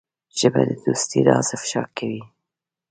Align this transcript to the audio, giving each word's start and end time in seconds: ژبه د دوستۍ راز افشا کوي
ژبه 0.39 0.61
د 0.69 0.71
دوستۍ 0.85 1.19
راز 1.29 1.47
افشا 1.57 1.83
کوي 1.97 2.21